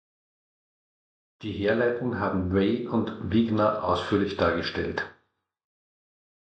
[1.43, 5.05] Die Herleitung haben Way und Wigner ausführlich dargestellt.